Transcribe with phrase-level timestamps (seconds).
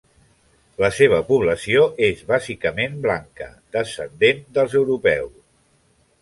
[0.83, 5.31] La seva població és bàsicament blanca, descendent dels europeus.